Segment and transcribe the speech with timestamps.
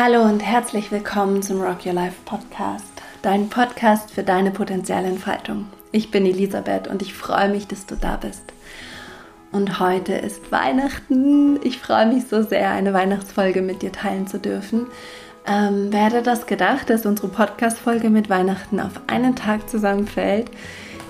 [0.00, 5.66] Hallo und herzlich willkommen zum Rock Your Life Podcast, dein Podcast für deine Potenzialentfaltung.
[5.90, 8.44] Ich bin Elisabeth und ich freue mich, dass du da bist.
[9.50, 11.58] Und heute ist Weihnachten.
[11.64, 14.86] Ich freue mich so sehr, eine Weihnachtsfolge mit dir teilen zu dürfen.
[15.44, 20.48] Ähm, wer hätte das gedacht, dass unsere Podcast-Folge mit Weihnachten auf einen Tag zusammenfällt?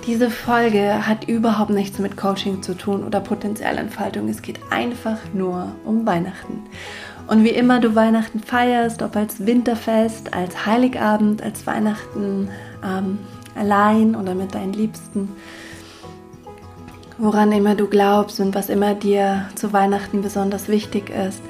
[0.07, 4.27] Diese Folge hat überhaupt nichts mit Coaching zu tun oder Potenzialentfaltung.
[4.29, 6.63] Es geht einfach nur um Weihnachten.
[7.29, 12.49] Und wie immer du Weihnachten feierst, ob als Winterfest, als Heiligabend, als Weihnachten
[12.83, 13.19] ähm,
[13.55, 15.29] allein oder mit deinen Liebsten,
[17.19, 21.43] woran immer du glaubst und was immer dir zu Weihnachten besonders wichtig ist,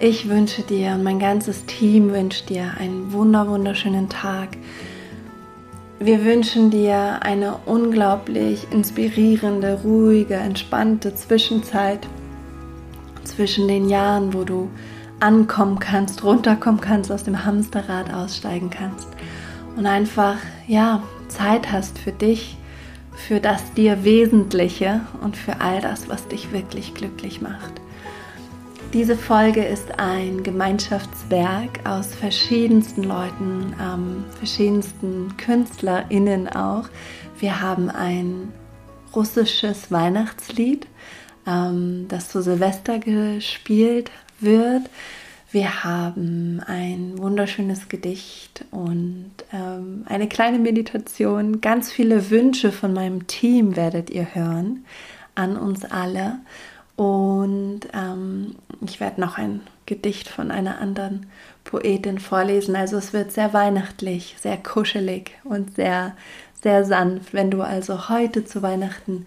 [0.00, 4.48] ich wünsche dir und mein ganzes Team wünscht dir einen wunder wunderschönen Tag.
[5.98, 12.06] Wir wünschen dir eine unglaublich inspirierende, ruhige, entspannte Zwischenzeit
[13.24, 14.70] zwischen den Jahren, wo du
[15.20, 19.08] ankommen kannst, runterkommen kannst, aus dem Hamsterrad aussteigen kannst
[19.76, 20.36] und einfach,
[20.66, 22.56] ja, Zeit hast für dich,
[23.12, 27.80] für das dir Wesentliche und für all das, was dich wirklich glücklich macht.
[28.94, 36.88] Diese Folge ist ein Gemeinschaftswerk aus verschiedensten Leuten, ähm, verschiedensten KünstlerInnen auch.
[37.38, 38.50] Wir haben ein
[39.14, 40.86] russisches Weihnachtslied,
[41.48, 44.10] ähm, das zu Silvester gespielt
[44.40, 44.82] wird.
[45.50, 51.62] Wir haben ein wunderschönes Gedicht und ähm, eine kleine Meditation.
[51.62, 54.84] Ganz viele Wünsche von meinem Team werdet ihr hören
[55.34, 56.40] an uns alle.
[56.96, 61.26] Und ähm, ich werde noch ein Gedicht von einer anderen
[61.64, 62.76] Poetin vorlesen.
[62.76, 66.14] Also es wird sehr weihnachtlich, sehr kuschelig und sehr,
[66.60, 67.32] sehr sanft.
[67.32, 69.26] Wenn du also heute zu Weihnachten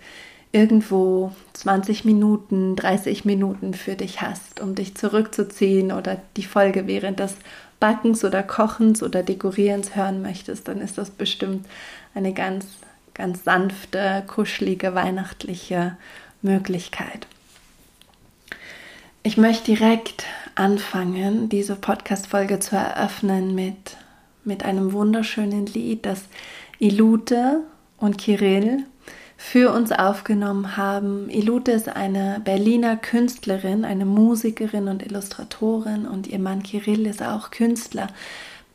[0.51, 7.19] irgendwo 20 Minuten, 30 Minuten für dich hast, um dich zurückzuziehen oder die Folge während
[7.19, 7.35] des
[7.79, 11.65] Backens oder Kochens oder Dekorierens hören möchtest, dann ist das bestimmt
[12.13, 12.65] eine ganz,
[13.13, 15.97] ganz sanfte, kuschelige, weihnachtliche
[16.41, 17.27] Möglichkeit.
[19.23, 20.25] Ich möchte direkt
[20.55, 23.97] anfangen, diese Podcast-Folge zu eröffnen mit,
[24.43, 26.23] mit einem wunderschönen Lied, das
[26.79, 27.61] Ilute
[27.97, 28.83] und Kirill
[29.43, 31.27] für uns aufgenommen haben.
[31.29, 37.49] Ilute ist eine Berliner Künstlerin, eine Musikerin und Illustratorin und ihr Mann Kirill ist auch
[37.49, 38.07] Künstler.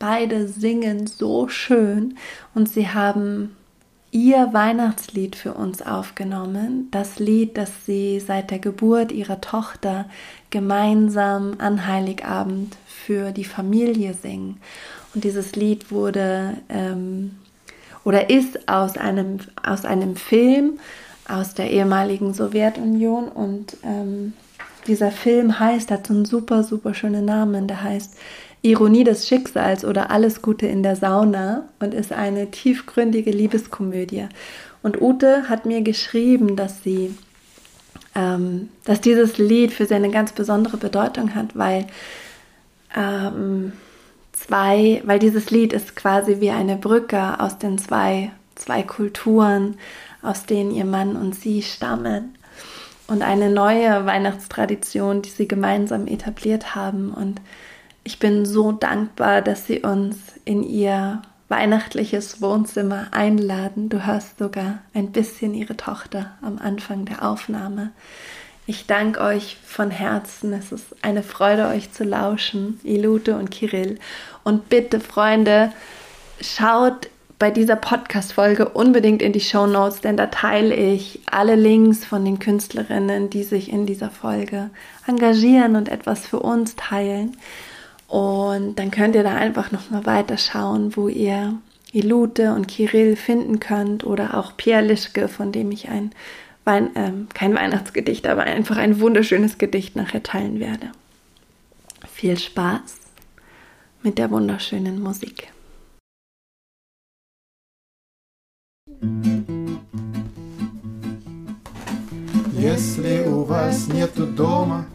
[0.00, 2.18] Beide singen so schön
[2.52, 3.56] und sie haben
[4.10, 10.06] ihr Weihnachtslied für uns aufgenommen, das Lied, das sie seit der Geburt ihrer Tochter
[10.50, 14.60] gemeinsam an Heiligabend für die Familie singen.
[15.14, 17.36] Und dieses Lied wurde ähm,
[18.06, 20.78] oder ist aus einem, aus einem Film
[21.28, 24.32] aus der ehemaligen Sowjetunion und ähm,
[24.86, 28.16] dieser Film heißt, hat so einen super, super schönen Namen, der heißt
[28.62, 34.28] Ironie des Schicksals oder Alles Gute in der Sauna und ist eine tiefgründige Liebeskomödie.
[34.84, 37.12] Und Ute hat mir geschrieben, dass sie,
[38.14, 41.88] ähm, dass dieses Lied für sie eine ganz besondere Bedeutung hat, weil
[42.96, 43.72] ähm,
[44.36, 49.76] zwei, weil dieses Lied ist quasi wie eine Brücke aus den zwei, zwei Kulturen,
[50.22, 52.36] aus denen ihr Mann und sie stammen.
[53.08, 57.12] Und eine neue Weihnachtstradition, die sie gemeinsam etabliert haben.
[57.12, 57.40] Und
[58.02, 63.88] ich bin so dankbar, dass sie uns in ihr weihnachtliches Wohnzimmer einladen.
[63.88, 67.92] Du hörst sogar ein bisschen ihre Tochter am Anfang der Aufnahme.
[68.68, 70.52] Ich danke euch von Herzen.
[70.52, 74.00] Es ist eine Freude, euch zu lauschen, Ilute und Kirill.
[74.42, 75.72] Und bitte, Freunde,
[76.40, 82.04] schaut bei dieser Podcast-Folge unbedingt in die Show Notes, denn da teile ich alle Links
[82.04, 84.70] von den Künstlerinnen, die sich in dieser Folge
[85.06, 87.36] engagieren und etwas für uns teilen.
[88.08, 91.54] Und dann könnt ihr da einfach nochmal weiter schauen, wo ihr
[91.92, 96.10] Ilute und Kirill finden könnt oder auch Pierre Lischke, von dem ich ein
[96.65, 100.91] Wein, äh, kein Weihnachtsgedicht, aber einfach ein wunderschönes Gedicht nachher teilen werde.
[102.07, 102.97] Viel Spaß
[104.03, 105.47] mit der wunderschönen Musik.
[112.53, 114.85] Если у вас нету дома,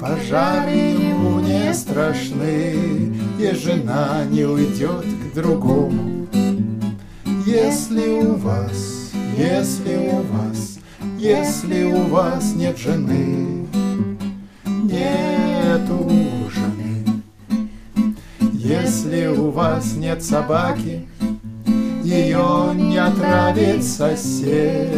[0.00, 6.26] пожары ему не страшны, и жена не уйдет к другому.
[7.46, 9.04] Если у вас
[9.36, 10.77] если у вас,
[11.19, 13.67] если у вас нет жены,
[14.65, 16.09] нету
[16.53, 17.21] жены.
[18.53, 21.07] Если у вас нет собаки,
[22.03, 24.89] ее не отравит сосед,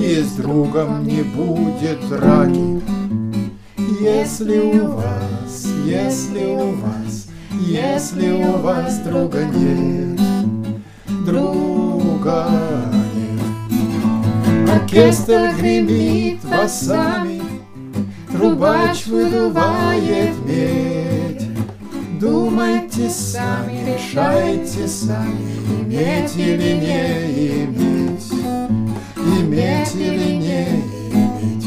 [0.00, 2.82] и с другом не будет драки.
[4.00, 7.28] Если у вас, если у вас
[7.60, 10.20] если у вас друга нет,
[11.24, 12.48] друга
[13.14, 13.23] нет.
[14.74, 17.40] Оркестр гремит басами,
[18.32, 21.48] трубач выдувает медь.
[22.18, 28.32] Думайте сами, решайте сами, иметь или не иметь,
[29.38, 30.66] иметь или не
[31.12, 31.66] иметь.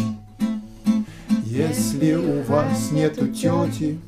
[1.46, 4.00] Если у вас нету тети,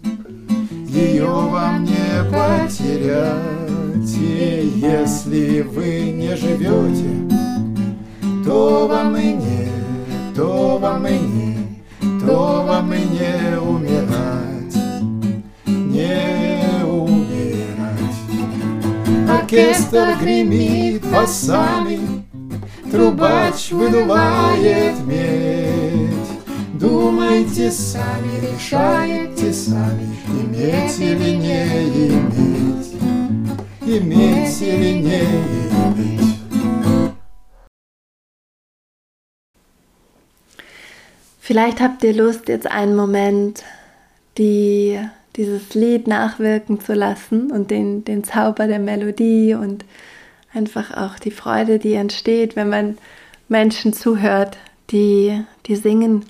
[0.89, 3.39] ее вам не потерять.
[4.17, 7.38] И если вы не живете,
[8.49, 9.69] то вам и не,
[10.35, 11.55] то вам и не,
[12.25, 14.75] то вам и не умирать,
[15.67, 18.19] не умирать.
[19.29, 21.99] Оркестр гремит басами,
[22.91, 26.09] трубач выдувает медь.
[26.73, 31.65] Думайте сами, решайте сами, иметь или не
[32.07, 32.95] иметь,
[33.85, 35.98] иметь или не иметь.
[41.49, 43.63] Vielleicht habt ihr Lust, jetzt einen Moment
[44.37, 44.99] die,
[45.35, 49.83] dieses Lied nachwirken zu lassen und den, den Zauber der Melodie und
[50.53, 52.99] einfach auch die Freude, die entsteht, wenn man
[53.47, 54.57] Menschen zuhört,
[54.91, 56.23] die, die singen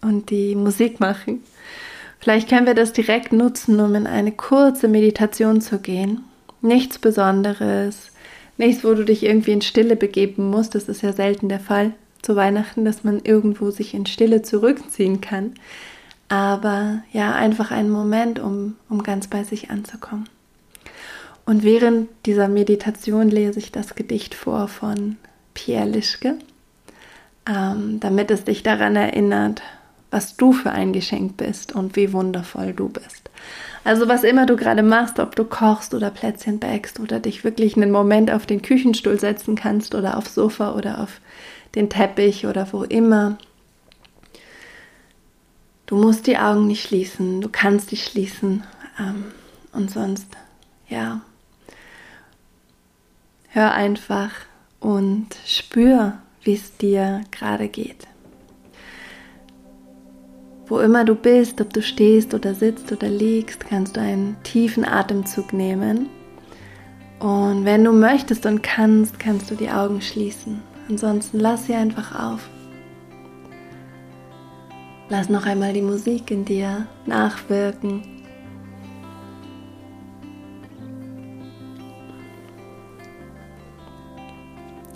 [0.00, 1.42] und die Musik machen.
[2.18, 6.24] Vielleicht können wir das direkt nutzen, um in eine kurze Meditation zu gehen.
[6.62, 8.10] Nichts Besonderes,
[8.56, 10.74] nichts, wo du dich irgendwie in Stille begeben musst.
[10.74, 11.92] Das ist ja selten der Fall
[12.22, 15.54] zu Weihnachten, dass man irgendwo sich in Stille zurückziehen kann.
[16.28, 20.28] Aber ja, einfach einen Moment, um, um ganz bei sich anzukommen.
[21.44, 25.16] Und während dieser Meditation lese ich das Gedicht vor von
[25.54, 26.36] Pierre Lischke,
[27.46, 29.62] ähm, damit es dich daran erinnert,
[30.12, 33.30] was du für ein Geschenk bist und wie wundervoll du bist.
[33.82, 37.76] Also was immer du gerade machst, ob du kochst oder Plätzchen bäckst oder dich wirklich
[37.76, 41.20] einen Moment auf den Küchenstuhl setzen kannst oder aufs Sofa oder auf
[41.74, 43.38] den Teppich oder wo immer.
[45.86, 48.62] Du musst die Augen nicht schließen, du kannst dich schließen
[48.98, 49.24] ähm,
[49.72, 50.26] und sonst,
[50.88, 51.20] ja,
[53.48, 54.30] hör einfach
[54.80, 58.08] und spür, wie es dir gerade geht.
[60.66, 64.86] Wo immer du bist, ob du stehst oder sitzt oder liegst, kannst du einen tiefen
[64.86, 66.08] Atemzug nehmen.
[67.18, 70.62] Und wenn du möchtest und kannst, kannst du die Augen schließen.
[70.92, 72.50] Ansonsten lass sie einfach auf.
[75.08, 78.02] Lass noch einmal die Musik in dir nachwirken.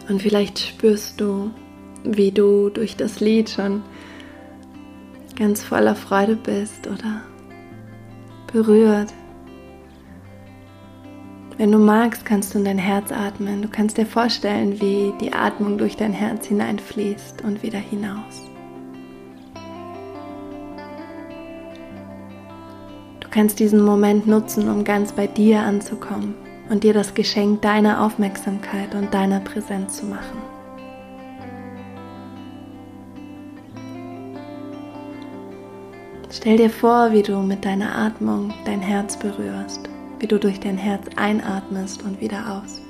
[0.06, 1.50] Und vielleicht spürst du,
[2.04, 3.82] wie du durch das Lied schon
[5.34, 7.22] ganz voller Freude bist oder
[8.52, 9.14] berührt.
[11.58, 13.62] Wenn du magst, kannst du in dein Herz atmen.
[13.62, 18.42] Du kannst dir vorstellen, wie die Atmung durch dein Herz hineinfließt und wieder hinaus.
[23.20, 26.34] Du kannst diesen Moment nutzen, um ganz bei dir anzukommen
[26.68, 30.42] und dir das Geschenk deiner Aufmerksamkeit und deiner Präsenz zu machen.
[36.30, 40.78] Stell dir vor, wie du mit deiner Atmung dein Herz berührst, wie du durch dein
[40.78, 42.80] Herz einatmest und wieder aus.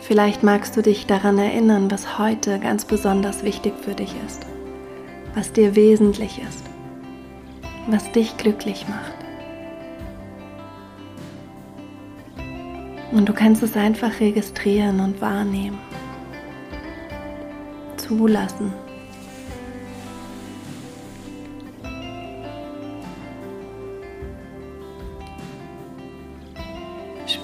[0.00, 4.46] Vielleicht magst du dich daran erinnern, was heute ganz besonders wichtig für dich ist,
[5.34, 6.64] was dir wesentlich ist,
[7.88, 9.14] was dich glücklich macht.
[13.10, 15.78] Und du kannst es einfach registrieren und wahrnehmen
[18.06, 18.85] zulassen.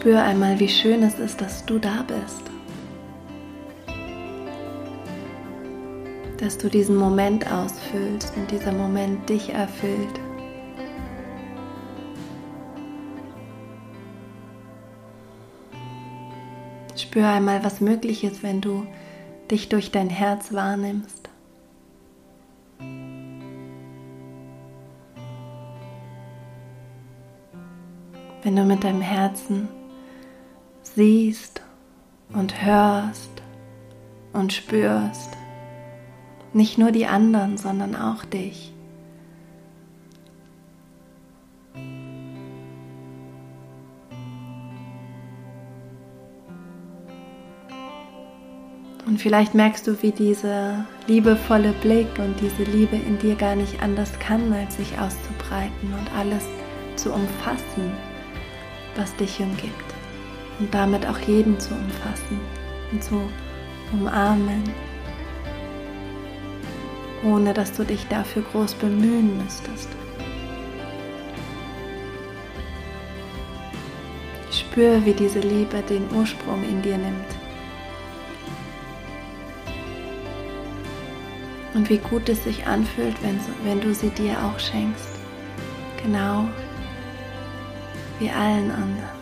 [0.02, 2.42] Spür einmal, wie schön es ist, dass du da bist.
[6.38, 10.20] Dass du diesen Moment ausfüllst und dieser Moment dich erfüllt.
[16.96, 18.84] Spür einmal, was möglich ist, wenn du
[19.52, 21.30] dich durch dein Herz wahrnimmst.
[28.42, 29.68] Wenn du mit deinem Herzen
[30.94, 31.62] siehst
[32.32, 33.30] und hörst
[34.32, 35.30] und spürst,
[36.52, 38.72] nicht nur die anderen, sondern auch dich.
[49.06, 53.82] Und vielleicht merkst du, wie dieser liebevolle Blick und diese Liebe in dir gar nicht
[53.82, 56.44] anders kann, als sich auszubreiten und alles
[56.96, 57.92] zu umfassen,
[58.96, 59.91] was dich umgibt.
[60.62, 62.40] Und damit auch jeden zu umfassen
[62.92, 63.20] und zu
[63.92, 64.62] umarmen,
[67.24, 69.88] ohne dass du dich dafür groß bemühen müsstest.
[74.52, 77.26] Spür, wie diese Liebe den Ursprung in dir nimmt.
[81.74, 85.18] Und wie gut es sich anfühlt, wenn, wenn du sie dir auch schenkst.
[86.04, 86.46] Genau
[88.20, 89.21] wie allen anderen.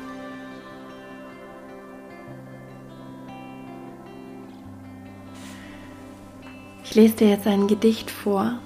[6.91, 8.59] Ich lese dir jetzt ein Gedicht vor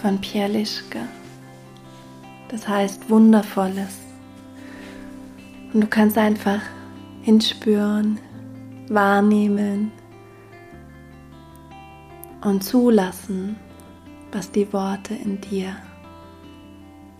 [0.00, 1.00] von Pierre Lischke.
[2.48, 3.98] Das heißt Wundervolles.
[5.72, 6.60] Und du kannst einfach
[7.22, 8.20] hinspüren,
[8.88, 9.90] wahrnehmen
[12.44, 13.56] und zulassen,
[14.30, 15.74] was die Worte in dir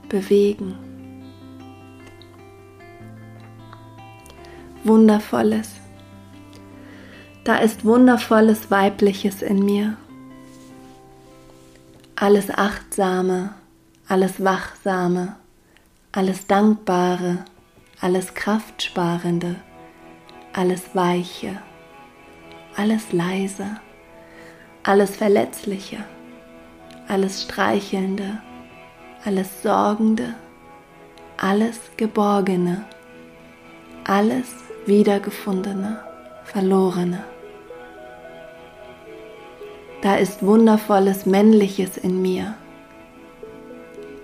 [0.09, 0.77] bewegen.
[4.85, 5.73] Wundervolles.
[7.49, 9.97] Da ist wundervolles Weibliches in mir.
[12.14, 13.55] Alles Achtsame,
[14.07, 15.35] alles Wachsame,
[16.12, 17.47] alles Dankbare,
[18.02, 19.57] alles Kraftsparende,
[20.52, 21.57] alles Weiche,
[22.76, 23.81] alles Leise,
[24.83, 26.05] alles Verletzliche,
[27.09, 28.43] alles Streichelnde,
[29.25, 30.35] alles Sorgende,
[31.38, 32.85] alles Geborgene,
[34.05, 34.49] alles
[34.85, 35.99] Wiedergefundene,
[36.45, 37.25] Verlorene.
[40.00, 42.55] Da ist wundervolles Männliches in mir,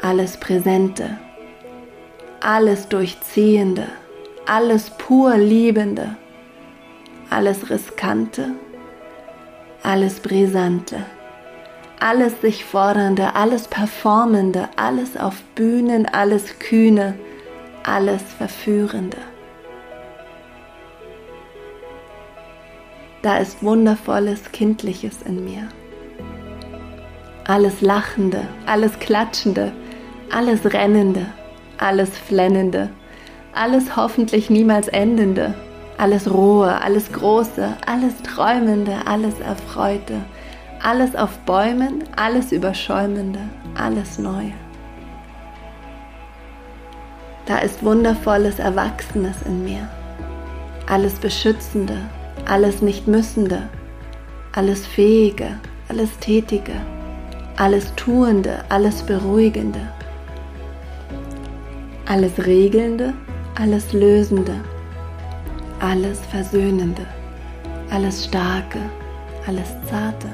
[0.01, 1.19] alles Präsente,
[2.41, 3.89] alles Durchziehende,
[4.47, 6.17] alles pur Liebende,
[7.29, 8.51] alles Riskante,
[9.83, 11.05] alles Brisante,
[11.99, 17.15] alles sich Fordernde, alles Performende, alles auf Bühnen, alles Kühne,
[17.83, 19.34] alles Verführende.
[23.25, 25.67] Da ist wundervolles Kindliches in mir.
[27.47, 29.73] Alles Lachende, alles Klatschende,
[30.31, 31.25] alles Rennende,
[31.79, 32.91] alles Flennende,
[33.55, 35.55] alles hoffentlich niemals Endende,
[35.97, 40.21] alles Rohe, alles Große, alles Träumende, alles Erfreute,
[40.83, 43.41] alles auf Bäumen, alles Überschäumende,
[43.75, 44.53] alles Neue.
[47.47, 49.89] Da ist wundervolles Erwachsenes in mir,
[50.87, 51.97] alles Beschützende,
[52.47, 53.69] alles Nicht-Müssende,
[54.53, 55.59] alles Fähige,
[55.89, 56.75] alles Tätige,
[57.57, 59.81] alles Tuende, alles Beruhigende,
[62.07, 63.15] alles Regelnde,
[63.55, 64.55] alles Lösende,
[65.81, 67.07] alles Versöhnende,
[67.91, 68.79] alles Starke,
[69.47, 70.29] alles Zarte,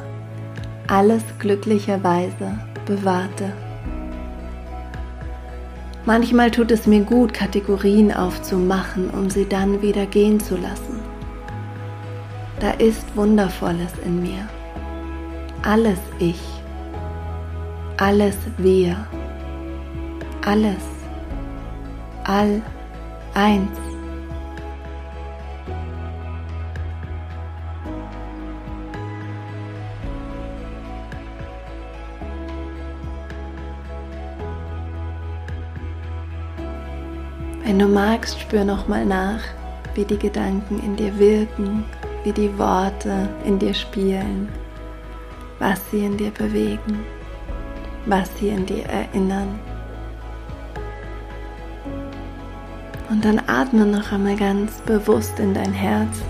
[0.89, 3.53] alles glücklicherweise Bewahrte.
[6.07, 11.00] Manchmal tut es mir gut, Kategorien aufzumachen, um sie dann wieder gehen zu lassen.
[12.61, 14.47] Da ist Wundervolles in mir.
[15.63, 16.41] Alles Ich,
[17.97, 18.97] alles Wir,
[20.45, 20.91] alles
[22.25, 22.63] all
[23.35, 23.79] eins.
[37.65, 39.41] Wenn du magst, spür noch mal nach,
[39.95, 41.85] wie die Gedanken in dir wirken,
[42.25, 44.49] wie die Worte in dir spielen,
[45.59, 47.05] was sie in dir bewegen,
[48.07, 49.59] was sie in dir erinnern.
[53.09, 56.23] Und dann atme noch einmal ganz bewusst in dein Herz.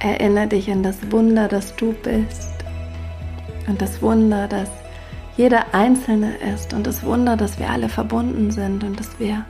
[0.00, 2.52] Erinnere dich an das Wunder, das du bist.
[3.66, 4.70] Und das Wunder, dass
[5.38, 6.74] jeder Einzelne ist.
[6.74, 9.46] Und das Wunder, dass wir alle verbunden sind und dass wir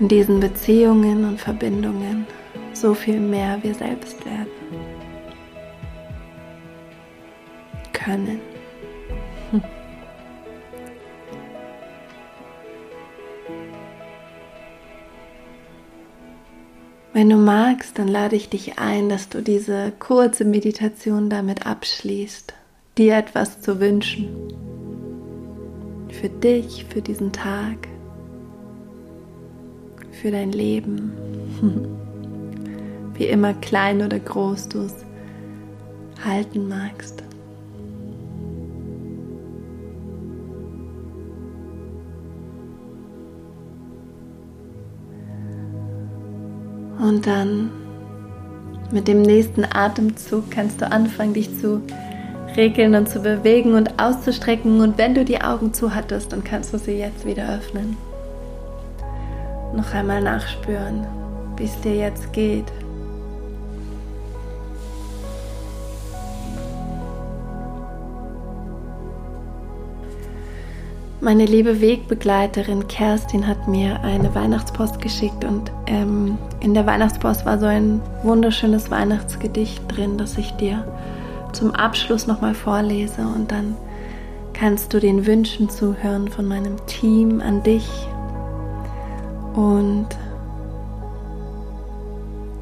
[0.00, 2.26] in diesen Beziehungen und Verbindungen
[2.74, 4.50] so viel mehr wir selbst werden
[7.92, 8.40] können.
[17.12, 22.54] Wenn du magst, dann lade ich dich ein, dass du diese kurze Meditation damit abschließt,
[22.96, 24.79] dir etwas zu wünschen
[26.12, 27.88] für dich, für diesen Tag,
[30.12, 31.12] für dein Leben.
[33.14, 34.94] Wie immer klein oder groß du es
[36.24, 37.22] halten magst.
[46.98, 47.70] Und dann
[48.92, 51.80] mit dem nächsten Atemzug kannst du anfangen, dich zu
[52.56, 54.80] regeln und zu bewegen und auszustrecken.
[54.80, 57.96] Und wenn du die Augen zu hattest, dann kannst du sie jetzt wieder öffnen.
[59.74, 61.06] Noch einmal nachspüren,
[61.56, 62.66] wie es dir jetzt geht.
[71.22, 77.58] Meine liebe Wegbegleiterin Kerstin hat mir eine Weihnachtspost geschickt und ähm, in der Weihnachtspost war
[77.58, 80.82] so ein wunderschönes Weihnachtsgedicht drin, das ich dir
[81.52, 83.76] zum Abschluss nochmal vorlese und dann
[84.52, 87.88] kannst du den Wünschen zuhören von meinem Team an dich
[89.54, 90.06] und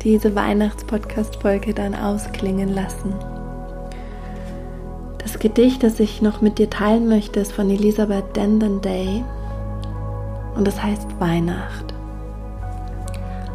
[0.03, 3.13] diese Weihnachtspodcast-Folge dann ausklingen lassen.
[5.19, 9.25] Das Gedicht, das ich noch mit dir teilen möchte, ist von Elisabeth Denden Day
[10.55, 11.95] und es heißt Weihnacht.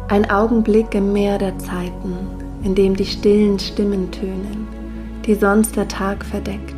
[0.08, 2.14] Ein Augenblick im Meer der Zeiten,
[2.62, 4.63] in dem die stillen Stimmen tönen,
[5.26, 6.76] die sonst der Tag verdeckt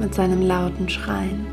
[0.00, 1.46] mit seinem lauten Schreien.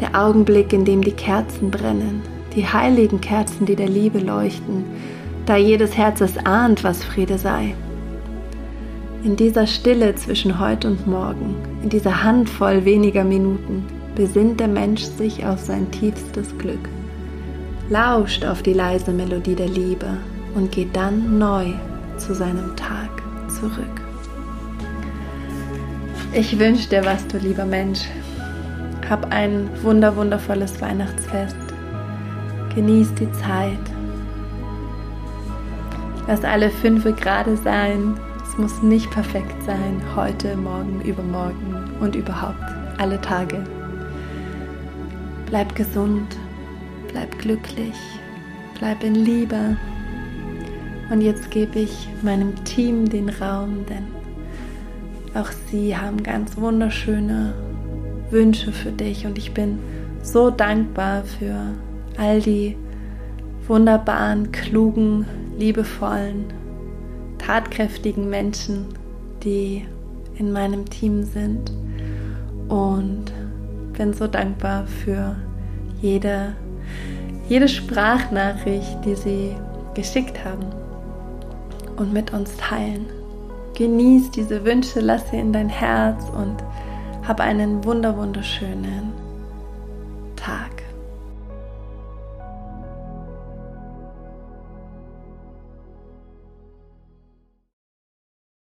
[0.00, 2.22] Der Augenblick, in dem die Kerzen brennen,
[2.54, 4.84] die heiligen Kerzen, die der Liebe leuchten,
[5.46, 7.74] da jedes Herz es ahnt, was Friede sei.
[9.22, 13.84] In dieser Stille zwischen heute und morgen, in dieser Handvoll weniger Minuten,
[14.14, 16.88] besinnt der Mensch sich auf sein tiefstes Glück,
[17.90, 20.08] lauscht auf die leise Melodie der Liebe
[20.54, 21.66] und geht dann neu
[22.16, 23.10] zu seinem Tag
[23.48, 24.03] zurück.
[26.36, 28.00] Ich wünsche dir was, du lieber Mensch.
[29.08, 31.56] Hab ein wunder wundervolles Weihnachtsfest.
[32.74, 33.78] Genieß die Zeit.
[36.26, 38.18] Lass alle fünf Grade sein.
[38.42, 40.02] Es muss nicht perfekt sein.
[40.16, 42.64] Heute, morgen, übermorgen und überhaupt
[42.98, 43.62] alle Tage.
[45.46, 46.36] Bleib gesund,
[47.12, 47.94] bleib glücklich,
[48.76, 49.76] bleib in Liebe.
[51.10, 54.23] Und jetzt gebe ich meinem Team den Raum, denn
[55.34, 57.54] auch sie haben ganz wunderschöne
[58.30, 59.78] Wünsche für dich und ich bin
[60.22, 61.54] so dankbar für
[62.16, 62.76] all die
[63.66, 65.26] wunderbaren, klugen,
[65.58, 66.44] liebevollen,
[67.38, 68.86] tatkräftigen Menschen,
[69.42, 69.86] die
[70.38, 71.72] in meinem Team sind
[72.68, 73.32] und
[73.96, 75.36] bin so dankbar für
[76.00, 76.54] jede,
[77.48, 79.56] jede Sprachnachricht, die sie
[79.94, 80.66] geschickt haben
[81.96, 83.06] und mit uns teilen.
[83.74, 86.62] Genieß diese Wünsche, lass sie in dein Herz und
[87.26, 89.12] hab einen wunder wunderschönen
[90.36, 90.70] Tag.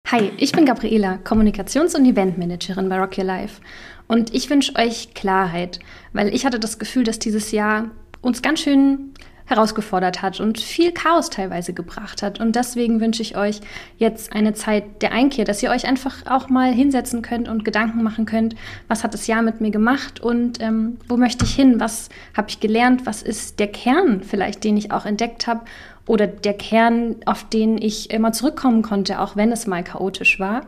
[0.07, 3.61] Hi, ich bin Gabriela, Kommunikations- und Eventmanagerin bei Rock Your Life.
[4.07, 5.81] Und ich wünsche euch Klarheit,
[6.12, 9.12] weil ich hatte das Gefühl, dass dieses Jahr uns ganz schön
[9.51, 12.41] herausgefordert hat und viel Chaos teilweise gebracht hat.
[12.41, 13.61] Und deswegen wünsche ich euch
[13.99, 18.03] jetzt eine Zeit der Einkehr, dass ihr euch einfach auch mal hinsetzen könnt und Gedanken
[18.03, 18.55] machen könnt,
[18.89, 22.49] was hat das Jahr mit mir gemacht und ähm, wo möchte ich hin, was habe
[22.49, 25.63] ich gelernt, was ist der Kern vielleicht, den ich auch entdeckt habe
[26.07, 30.63] oder der Kern, auf den ich immer zurückkommen konnte, auch wenn es mal chaotisch war.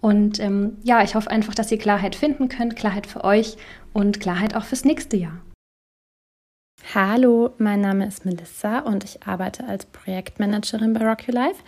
[0.00, 3.56] Und ähm, ja, ich hoffe einfach, dass ihr Klarheit finden könnt, Klarheit für euch
[3.92, 5.40] und Klarheit auch fürs nächste Jahr.
[6.94, 11.60] Hallo, mein Name ist Melissa und ich arbeite als Projektmanagerin bei Rock Your Life.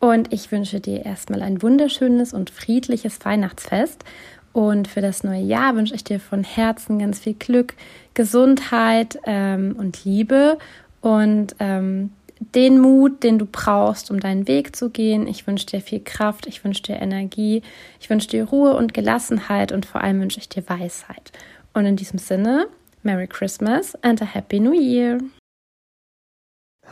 [0.00, 4.04] Und ich wünsche dir erstmal ein wunderschönes und friedliches Weihnachtsfest.
[4.54, 7.74] Und für das neue Jahr wünsche ich dir von Herzen ganz viel Glück,
[8.14, 10.56] Gesundheit ähm, und Liebe
[11.02, 12.12] und ähm,
[12.54, 15.26] den Mut, den du brauchst, um deinen Weg zu gehen.
[15.26, 17.60] Ich wünsche dir viel Kraft, ich wünsche dir Energie,
[18.00, 21.32] ich wünsche dir Ruhe und Gelassenheit und vor allem wünsche ich dir Weisheit.
[21.74, 22.68] Und in diesem Sinne
[23.04, 25.18] Merry Christmas and a Happy New Year.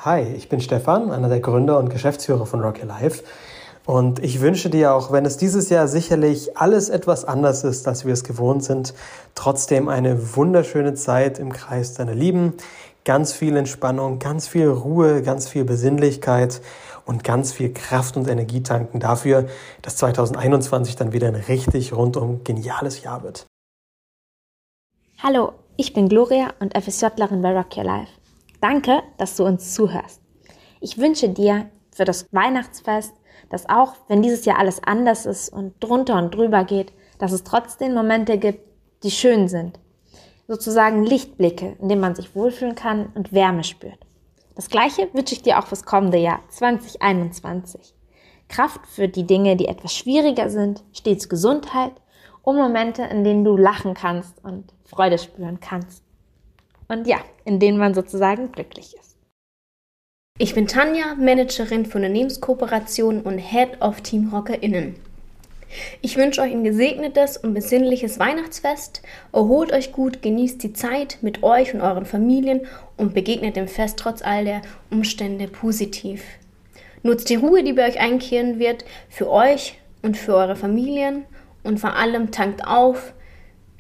[0.05, 3.25] Hi, ich bin Stefan, einer der Gründer und Geschäftsführer von Rock Your Life.
[3.87, 8.05] Und ich wünsche dir auch, wenn es dieses Jahr sicherlich alles etwas anders ist, als
[8.05, 8.93] wir es gewohnt sind,
[9.35, 12.55] trotzdem eine wunderschöne Zeit im Kreis deiner Lieben.
[13.07, 16.61] Ganz viel Entspannung, ganz viel Ruhe, ganz viel Besinnlichkeit
[17.07, 19.47] und ganz viel Kraft und Energie tanken dafür,
[19.81, 23.47] dass 2021 dann wieder ein richtig rundum geniales Jahr wird.
[25.19, 28.13] Hallo, ich bin Gloria und FSJlerin bei Rock Your Life.
[28.61, 30.21] Danke, dass du uns zuhörst.
[30.81, 33.15] Ich wünsche dir für das Weihnachtsfest,
[33.49, 37.45] dass auch wenn dieses Jahr alles anders ist und drunter und drüber geht, dass es
[37.45, 38.61] trotzdem Momente gibt,
[39.03, 39.79] die schön sind.
[40.47, 43.99] Sozusagen Lichtblicke, in denen man sich wohlfühlen kann und Wärme spürt.
[44.55, 47.95] Das gleiche wünsche ich dir auch fürs kommende Jahr 2021.
[48.49, 51.93] Kraft für die Dinge, die etwas schwieriger sind, stets Gesundheit
[52.43, 56.03] und Momente, in denen du lachen kannst und Freude spüren kannst.
[56.89, 59.17] Und ja, in denen man sozusagen glücklich ist.
[60.39, 64.97] Ich bin Tanja, Managerin für Unternehmenskooperation und Head of Team RockerInnen.
[66.03, 69.03] Ich wünsche euch ein gesegnetes und besinnliches Weihnachtsfest.
[69.33, 73.99] Erholt euch gut, genießt die Zeit mit euch und euren Familien und begegnet dem Fest
[73.99, 76.25] trotz all der Umstände positiv.
[77.03, 81.25] Nutzt die Ruhe, die bei euch einkehren wird, für euch und für eure Familien
[81.63, 83.15] und vor allem tankt auf,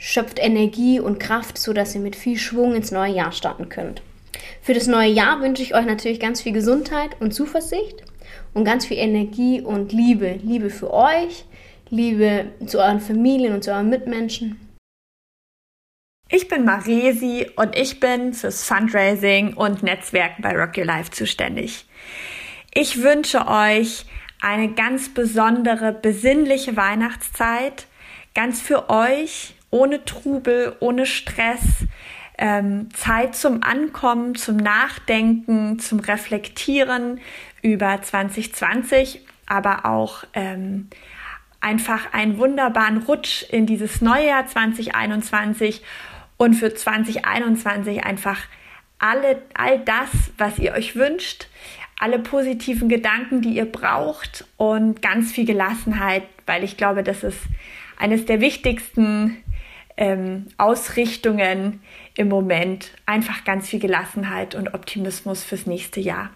[0.04, 4.02] schöpft Energie und Kraft, sodass ihr mit viel Schwung ins neue Jahr starten könnt.
[4.60, 8.02] Für das neue Jahr wünsche ich euch natürlich ganz viel Gesundheit und Zuversicht
[8.52, 10.40] und ganz viel Energie und Liebe.
[10.42, 11.44] Liebe für euch,
[11.88, 14.74] Liebe zu euren Familien und zu euren Mitmenschen.
[16.28, 21.86] Ich bin Maresi und ich bin fürs Fundraising und Netzwerken bei Rock Your Life zuständig.
[22.74, 24.04] Ich wünsche euch
[24.40, 27.86] eine ganz besondere, besinnliche Weihnachtszeit,
[28.34, 31.86] ganz für euch, ohne Trubel, ohne Stress,
[32.38, 37.20] ähm, Zeit zum Ankommen, zum Nachdenken, zum Reflektieren
[37.62, 40.88] über 2020, aber auch ähm,
[41.60, 45.82] einfach einen wunderbaren Rutsch in dieses neue Jahr 2021
[46.36, 48.40] und für 2021 einfach
[48.98, 51.48] alle, all das, was ihr euch wünscht,
[51.98, 57.38] alle positiven Gedanken, die ihr braucht und ganz viel Gelassenheit, weil ich glaube, das ist
[57.96, 59.41] eines der wichtigsten
[59.96, 61.82] ähm, Ausrichtungen
[62.16, 62.90] im Moment.
[63.06, 66.30] Einfach ganz viel Gelassenheit und Optimismus fürs nächste Jahr.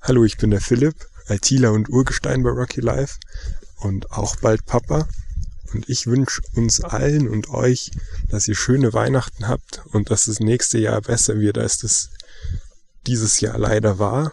[0.00, 0.94] Hallo, ich bin der Philipp,
[1.28, 3.18] ITler und Urgestein bei Rocky Life
[3.80, 5.08] und auch bald Papa.
[5.74, 7.90] Und ich wünsche uns allen und euch,
[8.28, 12.10] dass ihr schöne Weihnachten habt und dass das nächste Jahr besser wird, als das
[13.06, 14.32] dieses Jahr leider war.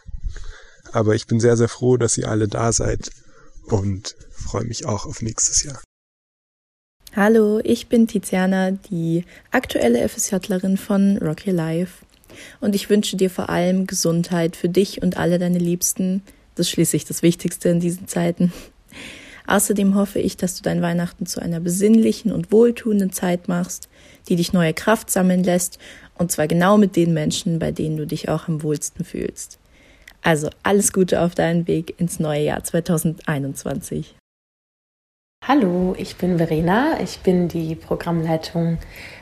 [0.94, 3.10] Aber ich bin sehr, sehr froh, dass ihr alle da seid
[3.66, 5.82] und freue mich auch auf nächstes Jahr.
[7.18, 12.04] Hallo, ich bin Tiziana, die aktuelle FSJlerin von Rocky Life.
[12.60, 16.24] Und ich wünsche dir vor allem Gesundheit für dich und alle deine Liebsten.
[16.56, 18.52] Das ist schließlich das Wichtigste in diesen Zeiten.
[19.48, 23.88] Außerdem hoffe ich, dass du dein Weihnachten zu einer besinnlichen und wohltuenden Zeit machst,
[24.28, 25.80] die dich neue Kraft sammeln lässt
[26.18, 29.58] und zwar genau mit den Menschen, bei denen du dich auch am wohlsten fühlst.
[30.22, 34.16] Also alles Gute auf deinen Weg ins neue Jahr 2021.
[35.48, 37.00] Hallo, ich bin Verena.
[37.02, 38.80] Ich bin die Programmleitung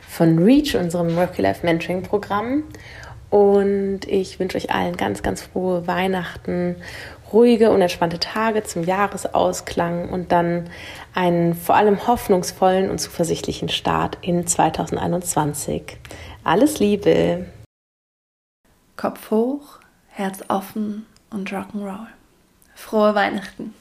[0.08, 2.64] von REACH, unserem Work Life Mentoring Programm.
[3.30, 6.78] Und ich wünsche euch allen ganz, ganz frohe Weihnachten,
[7.34, 10.70] ruhige und entspannte Tage zum Jahresausklang und dann
[11.14, 15.98] einen vor allem hoffnungsvollen und zuversichtlichen Start in 2021.
[16.46, 17.48] Alles Liebe.
[18.96, 22.08] Kopf hoch, Herz offen und Rock'n'Roll.
[22.76, 23.74] Frohe Weihnachten.